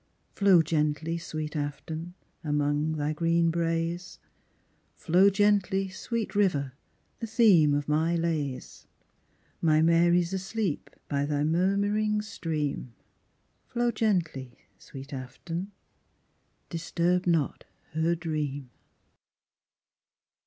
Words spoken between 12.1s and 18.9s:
stream, Flow gently, sweet Afton, disturb not her dream.